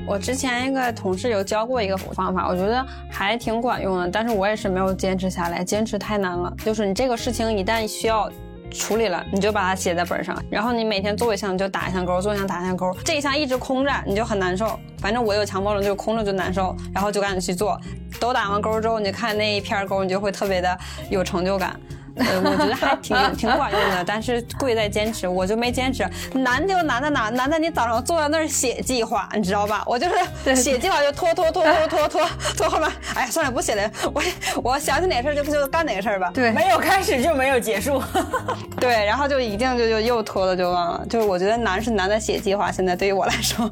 [0.05, 6.53] 我之前一个同事有教过一个方法，我觉得还挺管用的，但是我也是没有坚持下来，坚持太难了。
[6.65, 8.29] 就是你这个事情一旦需要。
[8.73, 14.79] 处理了，你就把它写在本上，然后你每天做一项你就打一项勾，做一项打一项勾，这一项一直空着你就很难受。
[14.99, 17.79] 反正我有强迫症，就空着就难受，然后就赶紧去做。
[18.19, 20.77] 都打完勾之后，你看那一片勾，你就会特别的
[21.09, 21.79] 有成就感。
[22.15, 26.07] 呃，我觉得还挺 挺管用的，但是贵在坚持，我就没坚持。
[26.33, 27.29] 难就难在哪？
[27.29, 29.83] 难在你早上坐在那儿写计划，你知道吧？
[29.87, 30.07] 我就
[30.43, 33.91] 是写计划就拖拖拖拖拖拖拖后面，哎呀，算了，不写了。
[34.13, 34.21] 我
[34.63, 36.29] 我想起哪事儿就就干哪个事儿吧。
[36.33, 38.01] 对，没有开始就没有结束。
[38.79, 41.05] 对，然后就一定就就又拖了就忘了。
[41.09, 43.69] 就是我觉得难是难在写计划，现在对于我来说，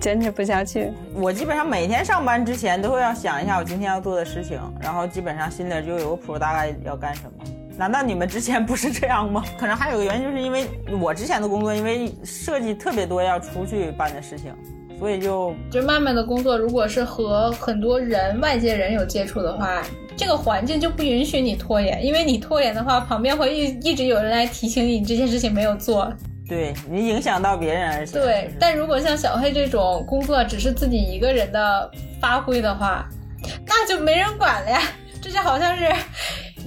[0.00, 0.90] 坚持不下去。
[1.14, 7.57] 我基本上每天上班之前都会要想一下我今天要做的事情，然后基本上心里就有个谱，大概要干什么。
[7.78, 9.44] 难道你们之前不是这样吗？
[9.56, 10.66] 可能还有个原因，就是因为
[11.00, 14.52] 我之前的工作，因为设计特别多要出去办的事情，
[14.98, 19.80] 所以就就慢慢的工作，如果是和很多人、外界人有接触的话，
[20.16, 26.12] 这个环境就不允许你拖延，因为你拖延的话，旁边会一一直有人来提醒你这件事情没有做，
[26.48, 31.88] 对你影响到别人而且对，但如果像小黑这种工作只是自己一个人的
[32.20, 33.08] 发挥的话，
[33.64, 34.82] 那就没人管了呀，
[35.22, 35.84] 这就好像是。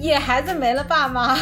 [0.02, 1.38] 野孩子没了爸妈，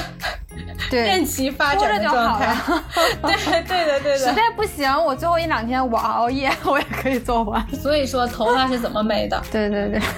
[0.90, 2.56] 对， 任其发展的状态。
[3.24, 4.18] 对对的对的。
[4.18, 7.66] 实在不行，我最后一两天我熬夜，我也可以做完。
[7.74, 9.42] 所以说头发是怎么美的？
[9.52, 10.02] 对对对。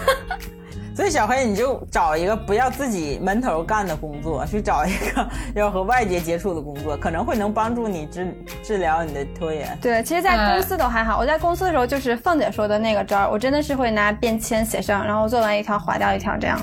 [0.93, 5.25] 所以小黑，你就找一个不要自己闷头干的工作，去找一个
[5.55, 9.77] 要和外界接触的工作，可能会能帮助你治治疗你的拖延。
[9.81, 11.17] 对，其实，在公司都还好。
[11.17, 16.59] 我在公司的时候，就是凤姐说的那个招儿，我真的是会拿便签写上，然后做完一条划掉一条这样。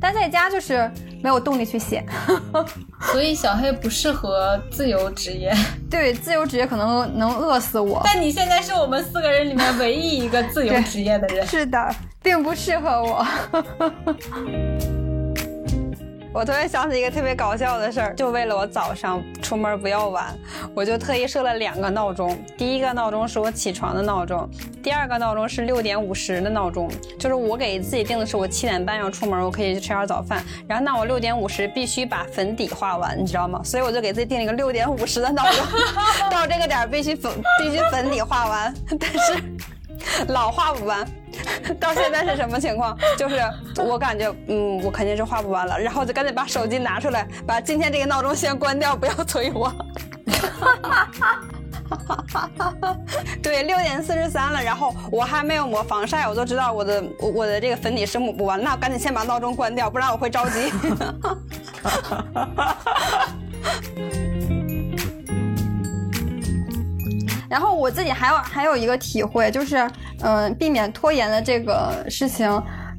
[0.00, 0.90] 但在家就是
[1.22, 2.04] 没有动力去写，
[3.12, 5.52] 所以小黑不适合自由职业。
[5.90, 8.00] 对，自由职业可能能饿死我。
[8.04, 11.46] 但你现在是我们四个人里面唯一一个自由职业的人。
[11.46, 13.26] 是的，并不适合我。
[16.36, 20.38] 我突然想起一个特别搞笑的事儿，就为了我早上出门不要晚，
[20.74, 22.36] 我就特意设了两个闹钟。
[22.58, 24.46] 第一个闹钟是我起床的闹钟，
[24.82, 26.90] 第二个闹钟是六点五十的闹钟。
[27.18, 30.44] 就是我给自己定的是我七点半要出门，我可以去吃点早饭。
[30.68, 33.62] 然后那我六点五十必须把粉底画完，你知道吗？
[33.64, 35.64] 所以我就给自己定了一个六点五十的闹钟，
[36.30, 39.42] 到这个点必须粉必须粉底画完，但是
[40.28, 41.06] 老画不完。
[41.78, 42.96] 到现在是什么情况？
[43.18, 43.40] 就是
[43.76, 49.72] 我感觉，嗯，我肯定是画不完了，然后就赶紧把手机拿出来，把今天这个闹钟先关掉，不要催我。
[53.42, 60.72] 对，六点四十三了，然后我还没有抹防晒，我都知道我的我的这个粉底是抹不完，那赶紧先把闹钟关掉，不然我会着急。
[67.48, 72.50] 然后我自己还有还有一个体会，就是，嗯，避免拖延的这个事情，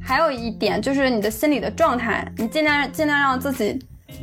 [0.03, 3.79] 还有一点就是你的心理的状态，你尽量尽量让自己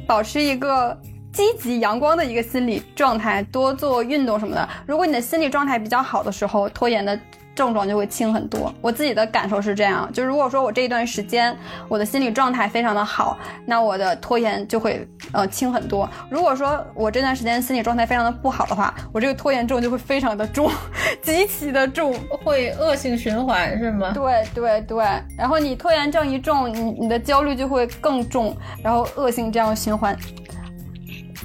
[0.07, 0.99] 保持一个
[1.33, 4.69] 积极阳光的一个心理状态，多做运动什么的。
[4.87, 7.19] 如果你的心理状态比较好的时候，拖延的。
[7.55, 8.73] 症状就会轻很多。
[8.81, 11.57] 我自己的感受是这样，就如果说我这一段时间
[11.89, 16.09] 我的心理状态非常的好，那我的拖延就会呃轻很多。
[16.31, 20.71] 如果说我这段时间心理状态非常的不好的话，我这个拖延症就会非常的重，
[21.23, 22.15] 极其的重，
[22.45, 24.13] 会恶性循环是吗？
[24.13, 25.05] 对对对，
[25.39, 30.17] 然后你拖延症一重，你你的焦虑就会更重，然后恶性这样循环。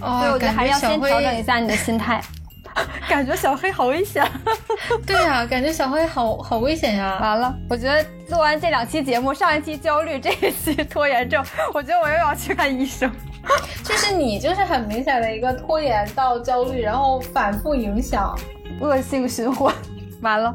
[0.01, 2.21] 哦，所以我觉得还是要先调整一下你的心态。
[3.09, 4.25] 感觉小黑好危险，
[5.05, 7.17] 对呀，感觉小黑好好危险呀！
[7.21, 13.11] 完了，我觉得做完这两期节目，上一期焦虑，这一期拖延症，我觉得我又要去看医生。
[13.83, 18.35] 就是你，就是很明显的一个拖延到焦虑，然后反复影响，
[18.79, 19.73] 恶性循环。
[20.21, 20.53] 完了，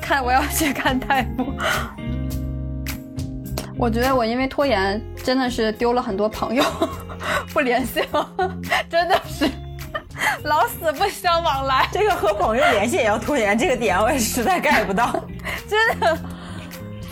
[0.00, 1.46] 看我要去看大夫。
[3.78, 6.62] 我觉得我因为拖延真的是丢了很多朋友，
[7.52, 8.28] 不联系了，
[8.88, 9.50] 真的是
[10.44, 15.12] 老死不相往来，这个和朋友联系也要拖延，这个点我也实在 get 不到。
[15.68, 16.18] 真的。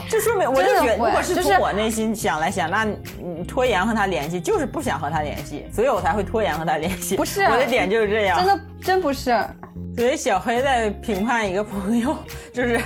[0.08, 7.16] 就说明我就觉得，如果是从我内心想来想，那你拖延和他联系，就是不想和他联系，所以我才会拖延和他联系。
[7.16, 8.36] 不是我的点就是这样。
[8.38, 9.38] 真的真不是，
[9.96, 12.16] 所以小黑在评判一个朋友，
[12.52, 12.80] 就是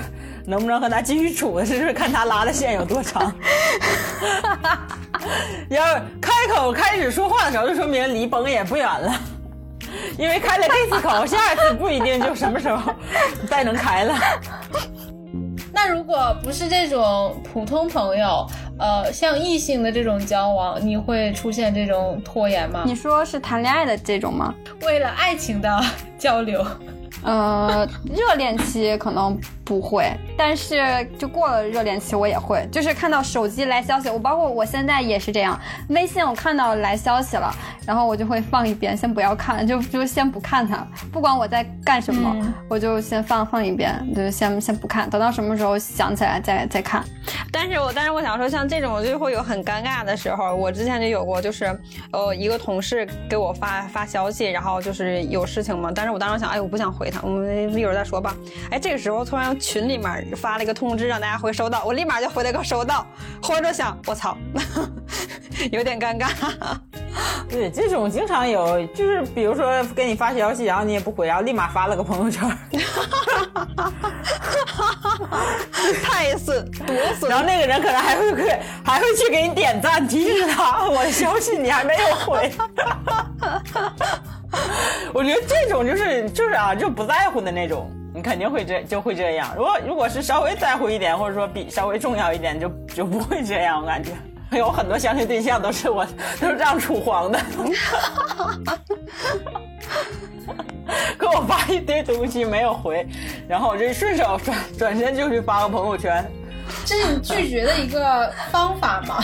[0.44, 3.34] 能不能和他继续处的是，就是看他拉的线有多长。
[5.70, 5.82] 要
[6.20, 9.14] 开口开始说话的时候，就说明离崩也不远了。
[10.18, 12.92] 因为开了这次口，下一次不一定就什么时候
[13.48, 14.14] 再能开了。
[15.72, 18.46] 那如果不是这种普通朋友，
[18.78, 22.84] 呃，像异性的这种交往，你会出现这种拖延吗？
[22.86, 24.54] 你说是谈恋爱的这种吗？
[24.82, 25.84] 为了爱情的
[26.16, 26.64] 交流，
[27.24, 37.50] 呃，热恋期可能不会，但是就过了热恋期我也会，就是看到手机来消息，我包括我现在也是这样，微信我看到来消息了，
[37.86, 47.02] 然后我就会放一边，先不要看，就就先不看它，不管我在干什么，嗯我就先放放一边，就先先不看，等到什么时候想起来再再看。
[47.50, 50.54] 但是我但是我想说，像这种就会有很尴尬的时候。
[50.54, 51.64] 我之前就有过，就是
[52.10, 55.90] 呃一个同事给我发发消息，然后就是有事情嘛。
[55.94, 58.34] 但是我当时想，哎，我不想回他，我们一会儿再说吧。
[58.70, 63.06] 哎，这个时候突然群里面发了一个通知，让大家回收到，我立马就回了个收到。
[63.42, 64.36] 后来就想，我操，
[65.70, 66.28] 有点尴尬。
[67.48, 72.48] 对，这种经常有，就是比如说给你发消息，然后你也不回，然后立马发了个朋友圈，
[76.02, 77.38] 太损，多损然！
[77.38, 82.50] 后那个人可能还会给，还会去给你点赞，提示他我的消息你还没有回。
[85.12, 89.52] 我觉得这种就是就是啊，就不在乎的那种，你肯定会这就会这样。
[89.54, 93.82] 如果如果是稍微在乎一点，或者说比稍微重要一点，就就不会这样。
[93.82, 94.12] 我感觉
[94.56, 96.06] 有很多相亲对象都是我
[96.40, 97.38] 都是这样处黄的。
[101.18, 103.06] 给我发一堆东西没有回，
[103.46, 106.24] 然后我就顺手转转身就去发个朋友圈。
[106.86, 109.22] 这是你拒绝的一个方法吗？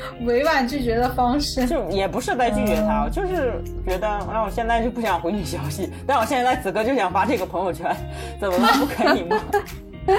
[0.26, 1.66] 委婉拒绝的方式。
[1.66, 7.94] 就也不是在拒绝他，我就是觉得，那我现在就不想回你消息，但我现在此刻就想发这个朋友圈，
[8.40, 8.68] 怎么了？
[8.78, 9.40] 不可以吗？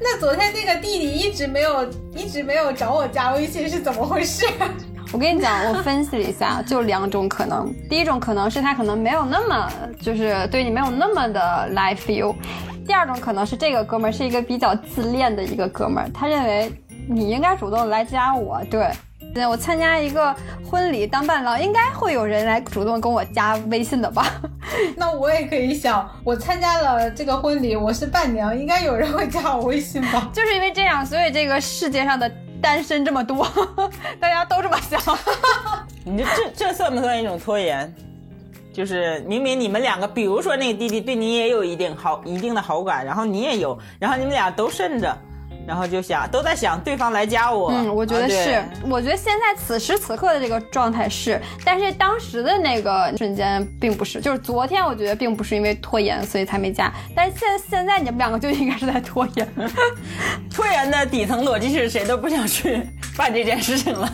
[0.00, 4.46] 那昨天那个弟弟一直没有一直没有找我加微信是怎么回事？
[5.12, 7.72] 我跟你讲，我分析了一下，就两种可能。
[7.88, 12.34] 第一种可能是他可能没有那么，就是对你没有那么的来 feel；
[12.86, 16.72] 第二种可能是这个哥们儿是一个比较自恋的一个哥们儿，他认为
[17.08, 18.62] 你应该主动来加我。
[18.70, 18.90] 对，
[19.34, 20.34] 对我参加一个
[20.68, 24.26] 婚礼当伴郎，应该会有人来主动跟我加微信的吧？
[24.96, 30.30] 那我也可以想，我参加了这个婚礼，我是伴娘，应该有人会加我微信吧？
[30.34, 33.46] 就是因为这样，所以这个世界上的单身这么多，
[34.20, 35.00] 大家都这么想。
[36.04, 37.92] 你这这这算不算一种拖延？
[38.72, 45.16] 就是明明你们两个，比如说那个弟弟对你也有一定好一定的好感，然后你也有，然后你们俩都慎着，
[45.66, 47.70] 然后就想都在想对方来加我。
[47.72, 59.48] 嗯，我觉得是，我觉得现在此时此刻的这个状态是，但是当时的那个瞬间并不是，就是昨天我觉得并不是因为拖延所以才没加，但是现现在你们两个就应该是在拖延。
[60.54, 62.80] 拖延的底层逻辑是谁都不想去
[63.16, 64.10] 办这件事情了。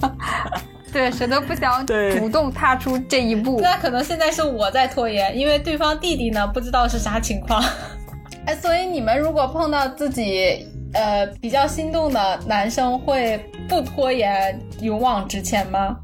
[0.90, 3.60] 对，谁都不想主动踏出这一步。
[3.60, 7.62] 那可能现在是我在拖延，因为对方弟弟呢不知道是啥情况。
[8.48, 15.98] 哎，所以你们如果碰到自己呃比较心动的男生，会不拖延勇往直前吗？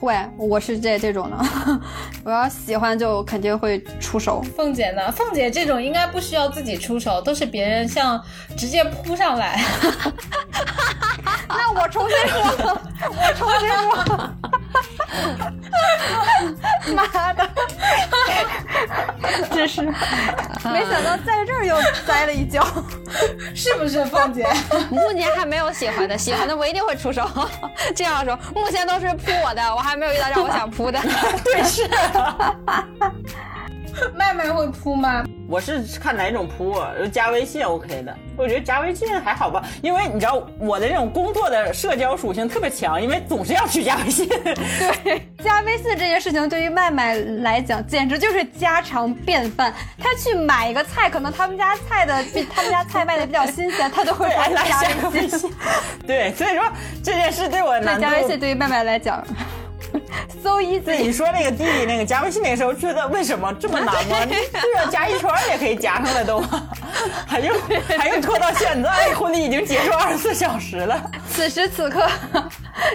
[0.00, 1.36] 会，我是这这种的，
[2.22, 4.40] 我要喜欢就肯定会出手。
[4.56, 5.10] 凤姐呢？
[5.10, 8.22] 凤姐这种应该不需要自己出手，都是别人像
[8.56, 9.60] 直接扑上来。
[11.48, 14.30] 那我重新说，我重新说。
[16.94, 17.48] 妈的，
[19.52, 22.64] 真是没想到在这儿又栽了一跤。
[23.54, 24.46] 是不是凤姐？
[24.90, 27.28] 目前还没有喜欢的，喜欢的我一定会出手。
[27.94, 31.00] 这样说，目前都是扑我的，我还没有遇到让我想扑的。
[31.44, 31.88] 对，是。
[34.14, 35.24] 麦麦会扑吗？
[35.48, 36.80] 我是看哪种扑，
[37.10, 38.16] 加微信 OK 的。
[38.36, 44.28] 我觉得加微信还好吧，因为你知道我的这种工作的社交属性特别强，因为总是要去加微信。
[44.28, 49.74] 对， 加微信这件事情对于麦麦来讲，简直就是家常便饭。
[49.98, 54.80] 他去买一个菜，可能他们家菜的比他们家菜卖的比较新鲜，他都会对，来加
[55.10, 55.52] 微信。
[56.06, 56.62] 对，所以说
[57.02, 59.26] 这件事对我难度加微信对于麦麦来讲，
[60.42, 60.98] so easy。
[60.98, 64.24] 你说那个弟弟那个加微信那个时候，觉得为什么这么难吗？
[64.24, 66.42] 你 对啊，加一圈也可以加上了都，
[67.26, 67.56] 还用
[67.98, 69.14] 还用拖到现在？
[69.14, 71.10] 婚礼已经结束二十四小时了。
[71.30, 72.08] 此时此刻，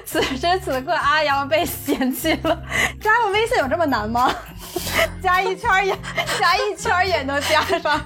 [0.05, 2.61] 此时此刻，阿阳被嫌弃了。
[3.01, 4.33] 加个微信有这么难吗？
[5.21, 5.95] 加一圈也
[6.39, 8.01] 加一圈也能加上。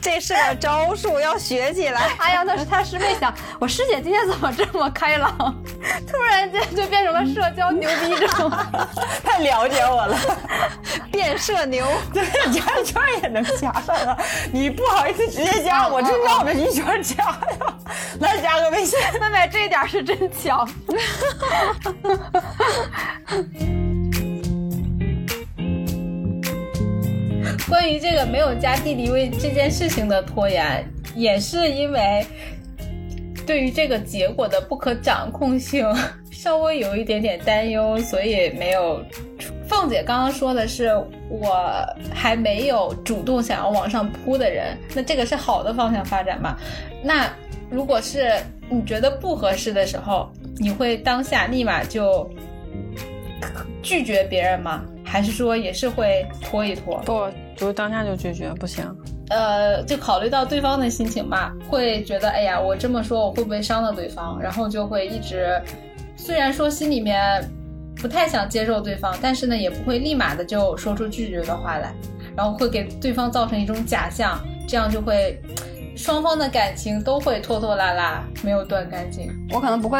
[0.00, 2.10] 这是个招数，要学起来。
[2.18, 5.36] 阿阳当时他师妹想，我师姐今天怎么这么开朗？
[6.06, 8.50] 突然间就变成了社交牛逼症。
[9.22, 10.16] 太了解我了，
[11.10, 14.16] 变社牛，对，加一圈也能加上啊！
[14.52, 17.40] 你不好意思直接加，我就绕着一圈儿加呀。
[18.20, 20.68] 来加个微信，妹妹这一点是真强。
[27.68, 32.24] 关于这个没有加弟弟位这件事情的拖延，也是因为
[33.46, 35.86] 对于这个结果的不可掌控性
[36.30, 39.02] 稍微有一点点担忧，所以没有。
[39.66, 40.90] 凤姐刚刚说的是
[41.30, 46.56] 我还没有主动想要往上扑的人，那这个是好的方向发展吗？
[47.02, 47.30] 那
[47.70, 48.30] 如果是
[48.68, 52.30] 你觉得不合适的时候，你会当下立马就
[53.82, 54.84] 拒绝别人吗？
[55.02, 56.98] 还是说也是会拖一拖？
[57.06, 57.26] 不，
[57.56, 58.84] 就是当下就拒绝，不行。
[59.30, 64.40] 呃，就考虑到对方的心情吧，会觉得哎呀，我这么说我会不会伤到对方？
[64.40, 65.60] 然后就会一直，
[66.16, 67.42] 虽然说心里面
[67.96, 71.94] 不太想接受对方，但是呢，也不会立马的就说出拒绝的话来，
[72.36, 75.40] 然后会给对方造成一种假象，这样就会
[75.96, 79.30] 双方的感情都会拖拖拉拉，没有断干净。
[79.52, 79.98] 我可能不会，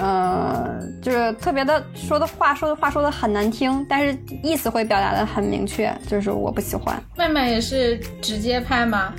[0.00, 7.00] 呃，就是特别的说的话说的话说的很难听，但是意思会表达的很明确，就是我不喜欢。
[7.16, 9.14] 麦麦也是直接拍吗？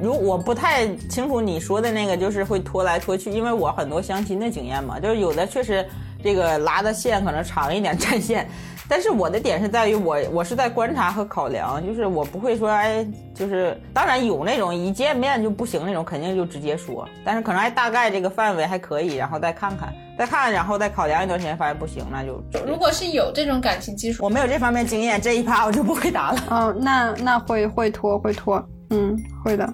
[0.00, 5.84] 如我不太清楚你说的那个，就是会拖来拖去，因为我很多相亲的经验嘛，就是有的确实
[6.22, 8.48] 这个拉的线可能长一点占线，
[8.88, 26.42] 但是我的点是在于我我是在观察和考量，就是我不会说哎，就是当然有那种一见面就不行那种，肯定就直接说，但是可能还大概这个范围还可以，然后再看看，再看，然后再考量一段时间，发现不行，那就如果是有这种感情基础，我没有这方面经验，这一趴我就不回答了。
[26.48, 29.14] 哦，那那会会拖会拖，嗯，
[29.44, 29.68] 会的。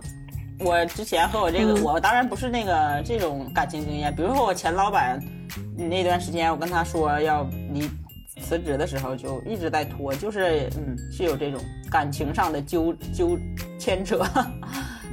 [0.61, 4.15] 我之前和我这个，我当然不是那个这种感情经验。
[4.15, 5.21] 比如说我前老板
[5.77, 7.91] 那段时间，我跟他说要离
[8.45, 13.39] 辞职的时候，就一直在拖，就是嗯，是有这种感情上的纠纠
[13.79, 14.19] 牵扯。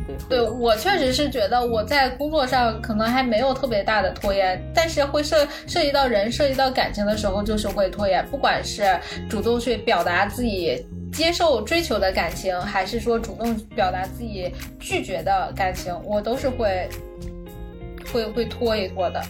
[0.07, 8.25] 对对我确实是觉得我在工作上可能还没有特别大的拖延，但是会涉涉及到人、涉及到感情的时候，就是会拖延。
[8.29, 16.89] 不管是主动去表达自己接受追求的感情，还是说主动表达自己拒绝的感情，我都是会
[18.11, 19.21] 会会拖一拖的。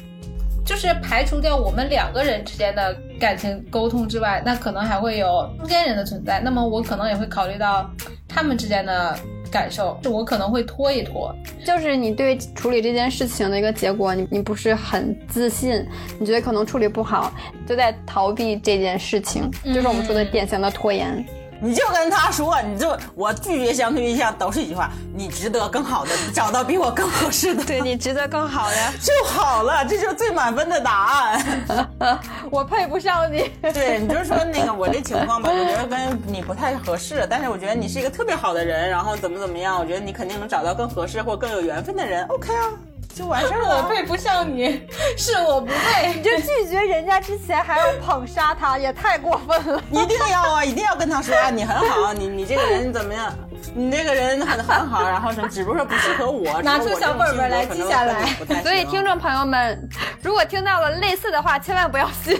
[0.65, 6.39] 就是排除掉我们两个人之间的感情沟通之外，那可能还会有中间人的存在。
[6.39, 7.89] 那么我可能也会考虑到
[8.27, 9.17] 他们之间的
[9.51, 11.35] 感受，就我可能会拖一拖。
[11.65, 15.85] 就是你对处理这件事情的一个结果，你你不是很自信，
[16.19, 17.33] 你觉得可能处理不好，
[17.67, 21.25] 就在逃避这件事情，就是我们说的典型的拖延。
[21.61, 28.75] 你就跟他说，你就我拒绝相亲对象都是一句话，你值得更好的，找到比我更合适的，对 你值得更好的。
[29.01, 32.19] 就好了，这就是最满分的答案。
[32.49, 33.51] 我配不上你。
[33.73, 42.25] 对，你就说那个我这情况吧，我觉得跟你不太合适，但是我觉得你是一个特别好的人，然后怎么怎么样，我觉得你肯定能找到更合适或更有缘分的人。
[42.27, 42.69] OK 啊，
[43.13, 43.77] 就完事儿了。
[43.77, 44.81] 我配不上你，
[45.17, 46.13] 是我不配。
[46.15, 49.81] 你就拒绝人家之前还要捧杀他，也太过分了。
[49.91, 53.33] 一定要啊，一定要跟他说啊，你很好，你你这个人怎么样？
[53.75, 56.59] 你这个人很很好，然后什么，只不过说不适合我。
[56.63, 58.25] 拿出小本本来记下来。
[58.63, 59.89] 所以听众朋友们，
[60.21, 62.35] 如果听到了类似的话，千万不要信，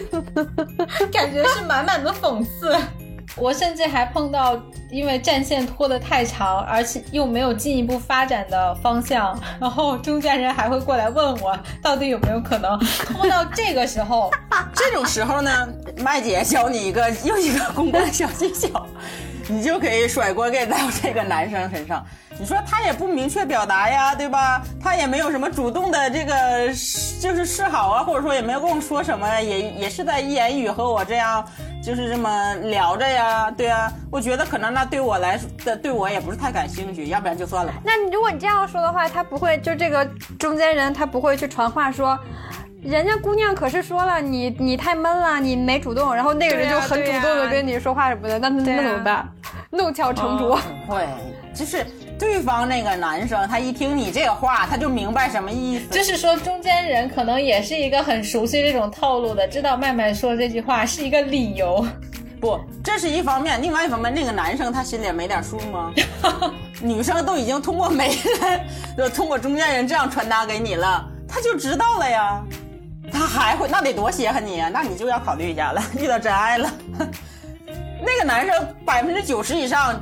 [1.12, 2.76] 感觉是满满的讽刺。
[3.36, 12.78] 我甚至还碰到，因为战线拖得太长，而且又没有进一步发展的方向，然后中间人还会过来问我，到底有没有可能
[13.08, 14.30] 拖到这个时候？
[14.76, 15.68] 这种时候呢，
[15.98, 18.86] 麦姐教你一个又一个公关小技巧，
[19.48, 22.06] 你就可以甩锅给到这个男生身上。
[22.40, 24.62] 你说他也不明确表达呀，对吧？
[24.82, 26.68] 他也没有什么主动的这个
[27.20, 31.46] 就是示好啊，或者说也没有跟我说什么，也也是在一言语和我这样
[31.84, 33.92] 就是这么聊着呀，对啊。
[34.10, 37.72] 我觉得可能那对我来说，对我也不是太感兴趣，要不然就算了。
[37.84, 40.04] 那如果你这样说的话，他不会就这个
[40.40, 42.18] 中间人他不会去传话说。
[42.82, 49.30] 人家姑娘可是说了，你你太闷了，你没主动，然后那个人就很主动的跟你说话什么的，那那怎么办？
[49.70, 50.60] 弄巧成拙。
[50.88, 51.08] 会，
[51.54, 51.86] 就是
[52.18, 55.88] 对方那个男生，他一听你这个话，他就明白什么意思。
[55.90, 61.86] 就是说，中间人可能也是一个很熟悉这种套路的，知道麦麦说这句话是一个理由。
[62.40, 65.94] 不，这是一方面，另外一方面，那个男生他心里没点数吗？
[66.82, 68.60] 女生都已经通过媒人，
[68.98, 72.42] 就通过中间人这样传达给你了，他就知道了呀。
[73.14, 74.70] 他还会，那得多稀罕你啊！
[74.72, 76.72] 那你就要考虑一下了， 遇到真爱了。
[78.04, 80.02] 那个男生百分之九十以上。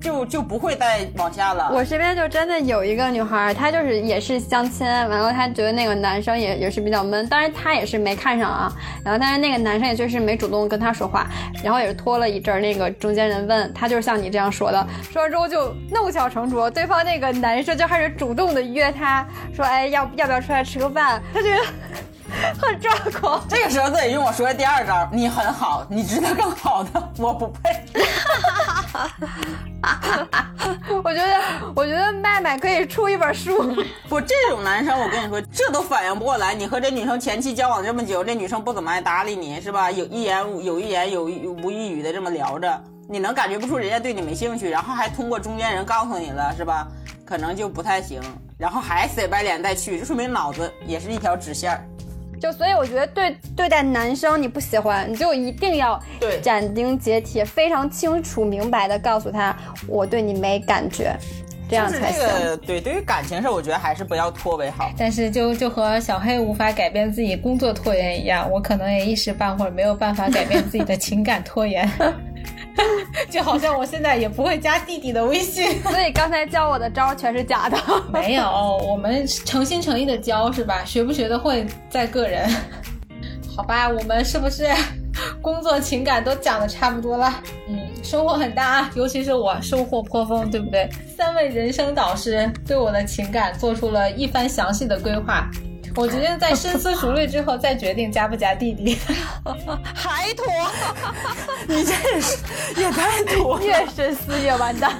[0.00, 1.70] 就就不会再往下了。
[1.72, 8.70] 我身边就真的有一个女孩，她就是也是相亲，完了她觉得那个男生也也是比较闷，当然她也是没看上啊。
[9.02, 11.26] 然后但是那个男生也确实没主动跟她说话，
[11.62, 19.26] 然后也是拖了一阵儿，那个中间人问她，就是像你这样说的，说完之后就弄巧成拙，对方那个男生就开始主动的约她
[19.56, 21.22] 说，哎要要不要出来吃个饭？
[21.32, 21.62] 她觉得。
[22.60, 25.08] 很抓狂，这个时候得用我说的第二招。
[25.12, 27.84] 你很好，你值得更好的，我不配。
[31.02, 31.40] 我觉得，
[31.74, 33.74] 我觉得麦麦可以出一本书。
[34.08, 36.54] 不，这种男生，我跟你说，这都反应不过来。
[36.54, 39.90] 你和这女生前期交往这么久，这女生不怎么爱搭理你，是吧？
[39.90, 46.86] 有一言有一言有无一语的这么聊着，你能感觉不出人家对你没兴趣，然后还通过中间人告诉你了，是吧？
[47.26, 48.20] 可能就不太行，
[48.58, 51.84] 然后还死白脸再去，这说明脑子也是一条直线儿。
[52.44, 55.98] 就所以我觉得对对待男生你不喜欢，你就一定要
[56.42, 59.56] 斩钉截铁、非常清楚明白的告诉他，
[59.88, 61.16] 我对你没感觉，
[61.70, 62.28] 这样才行。
[62.66, 64.90] 对，对于感情事，我觉得还是不要拖为好。
[64.98, 71.90] 但是就就和小黑无法改变自己工作拖延一样，我可能也一时半会儿没有办法改变自己的情感拖延。
[73.34, 77.76] 就好像我现在也不会加弟弟的微信， 所以刚才教我的招全是假的。
[78.12, 80.84] 没有，我们诚心诚意的教是吧？
[80.84, 82.48] 学不学得会在个人。
[83.56, 84.68] 好吧，我们是不是
[85.42, 87.42] 工作情感都讲的差不多了？
[87.68, 90.88] 嗯，收获很大啊，尤其是我收获颇丰，对不对？
[91.16, 95.50] 三位人生导师对我的情感做出了一番详细的规划。
[95.96, 98.98] 我决定在深思熟虑之后再决定加不加弟弟，
[99.94, 100.44] 还拖，
[101.68, 102.36] 你这也是
[102.76, 104.92] 也太拖，越深思越完蛋。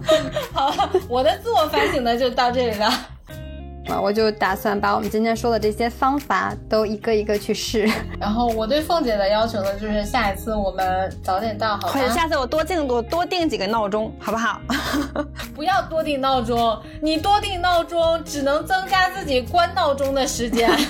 [0.52, 2.92] 好了，我的自我反省呢就到这里了。
[3.88, 7.88] 啊，我就打算把我们今天说的这些方法都一个一个去试。
[8.18, 14.60] 然后我对凤姐的要求呢，就是下一次我们早点到，好者下次我多定多多定几个闹钟，好不好？
[15.54, 20.70] 不要多定闹钟，你多定闹钟只能增加自己关闹钟的时间。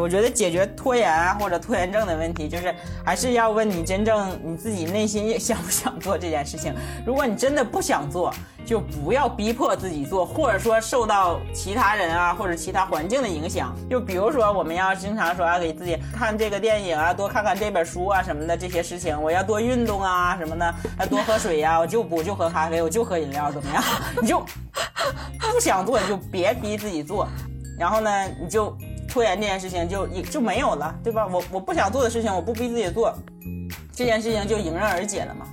[0.00, 2.74] 我觉得解决拖延啊或者拖延症的问题，就是
[3.04, 6.74] 还是要问你真正你自己内心 想不想做这件事情。
[7.06, 8.32] 如果你真的不想做，
[8.66, 13.74] 就不要逼迫自己做，或者说受到其他人啊或者其他环境的影响。
[13.88, 19.20] 就比如说，我们要经常说要给自己看这个电影啊，多看看这本书啊什么的这些事情。
[19.20, 21.78] 我要多运动啊什么的，要多喝水呀。
[21.78, 23.84] 我就不就喝咖啡，我就喝饮料，怎么样？
[24.20, 24.40] 你就
[25.38, 27.28] 不想做，你就别逼自己做。
[27.78, 28.10] 然后呢，
[28.42, 28.76] 你就。
[29.14, 31.24] 拖延这件事情就也就没有了，对吧？
[31.28, 33.16] 我我不想做的事情，我不逼自己做，
[33.92, 35.46] 这件事情就迎刃而解了嘛。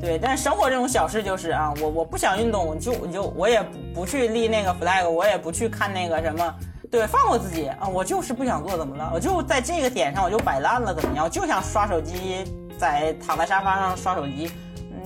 [0.00, 3.62] 对，但是生活这种小事就是啊，我我不想运动，我就我就我也
[3.94, 6.54] 不去立那个 flag，我也不去看那个什么，
[6.90, 9.12] 对，放过自己啊，我就是不想做，怎么了？
[9.14, 11.26] 我就在这个点上我就摆烂了，怎么样？
[11.26, 12.44] 我就想刷手机，
[12.76, 14.50] 在躺在沙发上刷手机，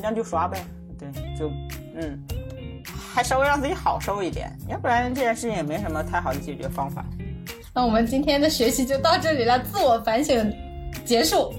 [0.00, 0.64] 那就刷呗，
[0.98, 1.50] 对，就
[1.96, 2.18] 嗯，
[3.14, 7.04] 还稍微让自己好受一点，要不然这件事情也没什么太好的解决方法。
[7.74, 10.52] 那我们今天的学习就到这里了，自我反省
[11.04, 11.54] 结束，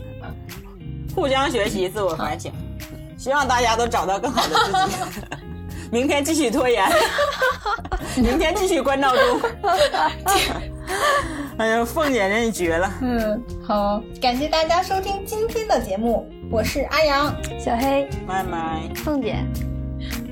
[1.16, 2.51] 互相学习，自我反省，
[3.18, 5.22] 希望大家都找到更好的自己。
[5.91, 6.84] 明天继续拖延，
[8.18, 9.41] 明天继续关闹钟。
[11.57, 12.91] 哎呀，凤姐真是绝了。
[13.01, 19.38] 嗯，好，感谢大家收听今天的节目，我是阿阳，小黑，麦麦，凤姐，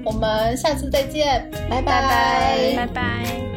[0.03, 2.73] 我们下次再见，拜拜。
[2.75, 3.50] 拜拜。